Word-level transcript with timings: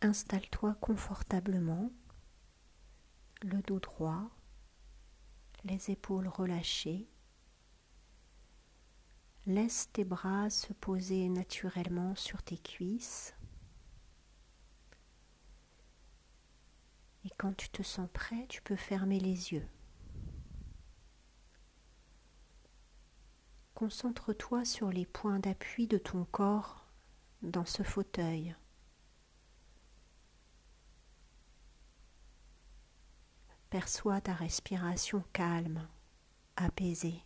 Installe-toi 0.00 0.76
confortablement, 0.80 1.90
le 3.42 3.60
dos 3.62 3.80
droit, 3.80 4.30
les 5.64 5.90
épaules 5.90 6.28
relâchées. 6.28 7.10
Laisse 9.46 9.90
tes 9.92 10.04
bras 10.04 10.50
se 10.50 10.72
poser 10.72 11.28
naturellement 11.28 12.14
sur 12.14 12.44
tes 12.44 12.58
cuisses. 12.58 13.34
Et 17.24 17.30
quand 17.36 17.56
tu 17.56 17.68
te 17.68 17.82
sens 17.82 18.08
prêt, 18.12 18.46
tu 18.48 18.62
peux 18.62 18.76
fermer 18.76 19.18
les 19.18 19.52
yeux. 19.52 19.66
Concentre-toi 23.74 24.64
sur 24.64 24.90
les 24.90 25.06
points 25.06 25.40
d'appui 25.40 25.88
de 25.88 25.98
ton 25.98 26.24
corps 26.24 26.86
dans 27.42 27.64
ce 27.64 27.82
fauteuil. 27.82 28.54
Perçois 33.70 34.22
ta 34.22 34.32
respiration 34.32 35.22
calme, 35.34 35.86
apaisée. 36.56 37.22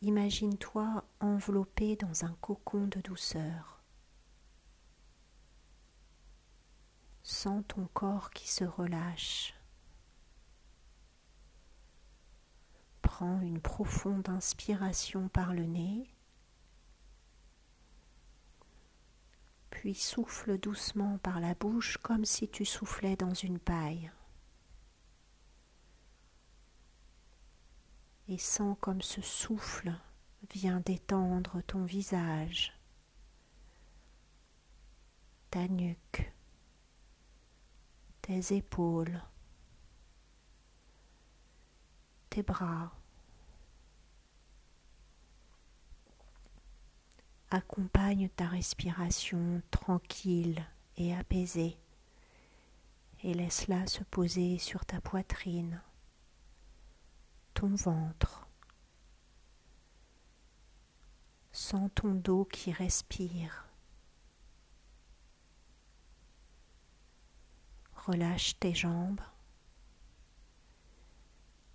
Imagine-toi 0.00 1.04
enveloppé 1.18 1.96
dans 1.96 2.24
un 2.24 2.32
cocon 2.40 2.86
de 2.86 3.00
douceur. 3.00 3.82
Sens 7.24 7.64
ton 7.66 7.86
corps 7.92 8.30
qui 8.30 8.48
se 8.48 8.64
relâche. 8.64 9.54
Prends 13.00 13.40
une 13.40 13.60
profonde 13.60 14.28
inspiration 14.28 15.28
par 15.28 15.52
le 15.52 15.64
nez, 15.64 16.11
puis 19.82 19.94
souffle 19.96 20.58
doucement 20.58 21.18
par 21.24 21.40
la 21.40 21.56
bouche 21.56 21.96
comme 21.96 22.24
si 22.24 22.48
tu 22.48 22.64
soufflais 22.64 23.16
dans 23.16 23.34
une 23.34 23.58
paille. 23.58 24.12
Et 28.28 28.38
sens 28.38 28.76
comme 28.80 29.02
ce 29.02 29.20
souffle 29.22 29.92
vient 30.54 30.78
détendre 30.78 31.64
ton 31.66 31.82
visage, 31.82 32.78
ta 35.50 35.66
nuque, 35.66 36.32
tes 38.20 38.54
épaules, 38.54 39.20
tes 42.30 42.44
bras. 42.44 42.92
Accompagne 47.54 48.30
ta 48.30 48.46
respiration 48.46 49.60
tranquille 49.70 50.66
et 50.96 51.14
apaisée 51.14 51.76
et 53.22 53.34
laisse-la 53.34 53.86
se 53.86 54.02
poser 54.04 54.56
sur 54.56 54.86
ta 54.86 55.02
poitrine, 55.02 55.82
ton 57.52 57.74
ventre. 57.74 58.48
Sens 61.52 61.90
ton 61.94 62.14
dos 62.14 62.46
qui 62.46 62.72
respire. 62.72 63.68
Relâche 68.06 68.58
tes 68.60 68.72
jambes. 68.72 69.20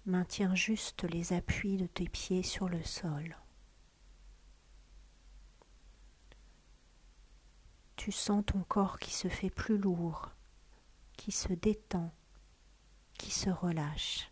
Maintiens 0.07 0.55
juste 0.55 1.03
les 1.03 1.33
appuis 1.33 1.77
de 1.77 1.85
tes 1.85 2.09
pieds 2.09 2.41
sur 2.41 2.67
le 2.67 2.83
sol. 2.83 3.37
Tu 8.07 8.13
sens 8.13 8.41
ton 8.45 8.63
corps 8.63 8.99
qui 8.99 9.11
se 9.11 9.27
fait 9.27 9.49
plus 9.49 9.77
lourd, 9.77 10.31
qui 11.17 11.33
se 11.33 11.51
détend, 11.51 12.09
qui 13.17 13.31
se 13.31 13.49
relâche. 13.49 14.31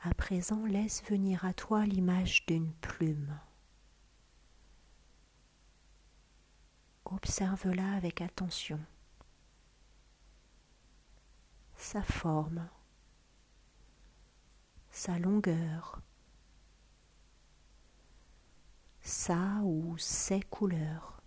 À 0.00 0.12
présent, 0.14 0.66
laisse 0.66 1.04
venir 1.04 1.44
à 1.44 1.54
toi 1.54 1.86
l'image 1.86 2.44
d'une 2.46 2.72
plume. 2.72 3.38
Observe-la 7.04 7.92
avec 7.92 8.22
attention. 8.22 8.80
Sa 11.76 12.02
forme, 12.02 12.68
sa 14.90 15.16
longueur, 15.20 16.02
sa 19.04 19.60
ou 19.62 19.96
ses 19.98 20.40
couleurs. 20.40 21.20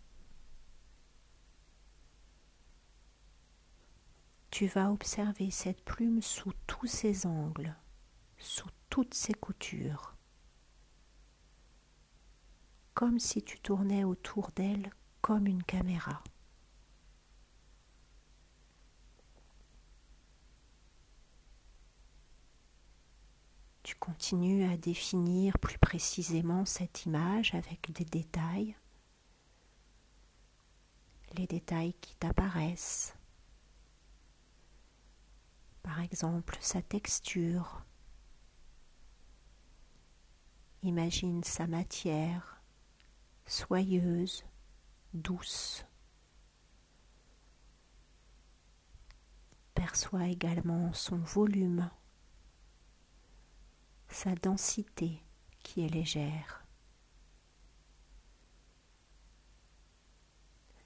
Tu 4.50 4.66
vas 4.66 4.92
observer 4.92 5.52
cette 5.52 5.84
plume 5.86 6.24
sous 6.24 6.54
tous 6.66 6.88
ses 6.88 7.28
angles, 7.28 7.76
sous 8.40 8.70
toutes 8.90 9.14
ses 9.14 9.36
coutures, 9.36 10.16
comme 12.96 13.20
si 13.20 13.44
tu 13.44 13.60
tournais 13.60 14.04
autour 14.04 14.50
d'elle 14.56 14.90
comme 15.22 15.46
une 15.46 15.64
caméra. 15.64 16.24
Tu 23.88 23.96
continues 23.96 24.70
à 24.70 24.76
définir 24.76 25.58
plus 25.60 25.78
précisément 25.78 26.66
cette 26.66 27.06
image 27.06 27.56
avec 27.56 27.90
des 27.94 28.04
détails, 28.04 28.76
les 31.38 31.48
détails 31.48 31.94
qui 32.02 32.14
t'apparaissent. 32.18 33.16
Par 35.84 36.02
exemple, 36.02 36.58
sa 36.60 36.82
texture. 36.82 37.86
Imagine 40.84 41.42
sa 41.46 41.66
matière 41.66 42.62
soyeuse, 43.46 44.44
douce. 45.14 45.86
Perçois 49.74 50.28
également 50.28 50.92
son 50.92 51.20
volume 51.20 51.90
sa 54.10 54.34
densité 54.36 55.22
qui 55.64 55.86
est 55.86 55.90
légère. 55.90 56.66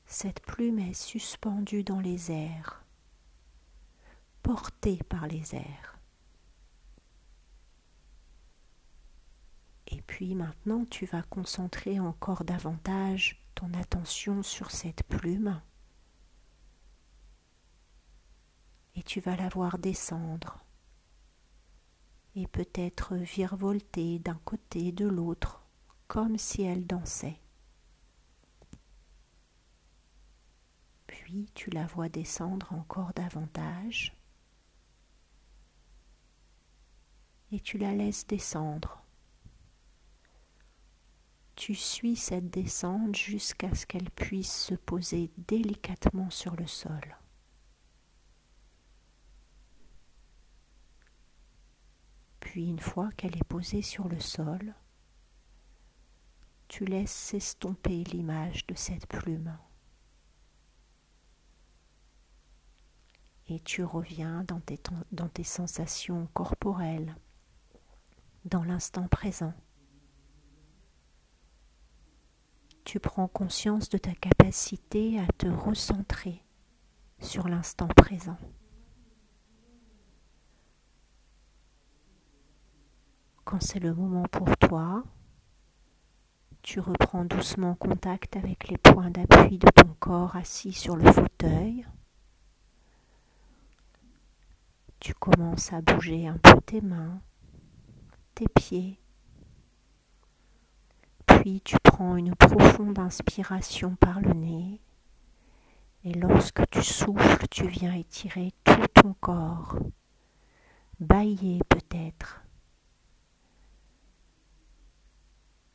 Cette 0.06 0.42
plume 0.42 0.80
est 0.80 0.94
suspendue 0.94 1.84
dans 1.84 2.00
les 2.02 2.32
airs, 2.32 2.84
portée 4.44 5.00
par 5.08 5.28
les 5.28 5.56
airs. 5.56 6.00
Et 9.88 10.02
puis 10.02 10.36
maintenant, 10.36 10.86
tu 10.86 11.06
vas 11.06 11.22
concentrer 11.22 12.00
encore 12.00 12.44
davantage 12.44 13.42
ton 13.56 13.74
attention 13.74 14.42
sur 14.44 14.72
cette 14.72 15.04
plume 15.04 15.62
et 18.96 19.04
tu 19.04 19.20
vas 19.20 19.36
la 19.36 19.50
voir 19.50 19.78
descendre 19.78 20.64
et 22.36 22.48
peut-être 22.48 23.16
virevolter 23.16 24.20
d'un 24.20 24.40
côté 24.46 24.88
et 24.88 24.92
de 24.92 25.06
l'autre, 25.06 25.66
comme 26.08 26.38
si 26.38 26.62
elle 26.64 26.88
dansait. 26.88 27.40
Puis 31.08 31.50
tu 31.54 31.70
la 31.70 31.86
vois 31.86 32.10
descendre 32.10 32.72
encore 32.74 33.14
davantage 33.14 34.16
et 37.52 37.60
tu 37.60 37.78
la 37.78 37.94
laisses 37.94 38.26
descendre. 38.28 39.04
Tu 41.56 41.76
suis 41.76 42.16
cette 42.16 42.50
descente 42.50 43.16
jusqu'à 43.16 43.76
ce 43.76 43.86
qu'elle 43.86 44.10
puisse 44.10 44.54
se 44.54 44.74
poser 44.74 45.30
délicatement 45.48 46.30
sur 46.30 46.56
le 46.56 46.66
sol. 46.66 47.18
Puis 52.52 52.68
une 52.68 52.82
fois 52.82 53.10
qu'elle 53.16 53.38
est 53.38 53.46
posée 53.46 53.82
sur 53.82 54.10
le 54.10 54.20
sol, 54.20 54.76
tu 56.68 56.84
laisses 56.84 57.10
s'estomper 57.10 58.04
l'image 58.04 58.68
de 58.68 58.76
cette 58.76 59.08
plume. 59.08 59.58
Et 63.48 63.62
tu 63.62 63.86
reviens 63.86 64.44
dans 64.44 64.60
tes, 64.60 64.78
dans 65.14 65.30
tes 65.30 65.46
sensations 65.46 66.28
corporelles, 66.34 67.16
dans 68.44 68.66
l'instant 68.66 69.08
présent. 69.08 69.54
Tu 72.84 73.00
prends 73.00 73.30
conscience 73.30 73.88
de 73.88 73.98
ta 73.98 74.14
capacité 74.14 75.22
à 75.22 75.28
te 75.38 75.48
recentrer 75.48 76.44
sur 77.18 77.48
l'instant 77.48 77.88
présent. 77.88 78.38
Quand 83.52 83.60
c'est 83.62 83.80
le 83.80 83.94
moment 83.94 84.24
pour 84.32 84.56
toi, 84.56 85.04
tu 86.62 86.80
reprends 86.80 87.26
doucement 87.26 87.76
contact 87.76 88.38
avec 88.38 88.70
les 88.70 88.78
points 88.78 89.10
d'appui 89.10 89.58
de 89.58 89.68
ton 89.76 89.94
corps 90.00 90.38
assis 90.38 90.72
sur 90.72 90.96
le 90.96 91.12
fauteuil. 91.12 91.86
Tu 95.02 95.14
commences 95.14 95.74
à 95.74 95.82
bouger 95.82 96.30
un 96.30 96.38
peu 96.38 96.62
tes 96.62 96.80
mains, 96.80 97.20
tes 98.36 98.48
pieds. 98.48 98.98
Puis 101.26 101.60
tu 101.60 101.76
prends 101.84 102.16
une 102.16 102.36
profonde 102.36 103.00
inspiration 103.00 103.96
par 103.96 104.22
le 104.22 104.32
nez. 104.32 104.80
Et 106.06 106.14
lorsque 106.14 106.70
tu 106.70 106.82
souffles, 106.82 107.50
tu 107.50 107.68
viens 107.68 107.96
étirer 107.96 108.54
tout 108.64 108.88
ton 108.94 109.14
corps, 109.20 109.76
bailler 111.02 111.60
peut-être. 111.68 112.42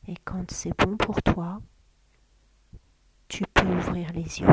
Et 0.09 0.15
quand 0.23 0.49
c'est 0.51 0.71
bon 0.77 0.95
pour 0.95 1.21
toi, 1.21 1.61
tu 3.27 3.43
peux 3.53 3.67
ouvrir 3.67 4.11
les 4.13 4.39
yeux. 4.39 4.47